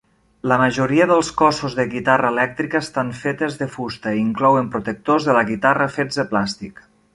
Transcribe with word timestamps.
La 0.51 0.55
majoria 0.59 1.05
dels 1.11 1.27
cossos 1.41 1.75
de 1.79 1.85
guitarra 1.91 2.31
elèctrica 2.35 2.81
estan 2.87 3.13
fetes 3.21 3.59
de 3.61 3.69
fusta 3.75 4.15
i 4.17 4.19
inclouen 4.25 4.73
protectors 4.77 5.31
de 5.31 5.39
la 5.39 5.47
guitarra 5.53 5.91
fets 6.01 6.19
de 6.23 6.29
plàstic. 6.35 6.87